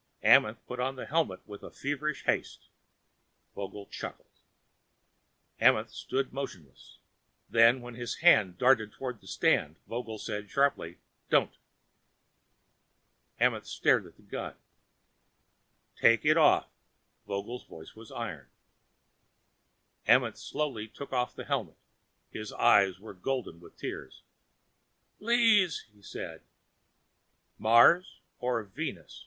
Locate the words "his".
7.97-8.15, 22.31-22.51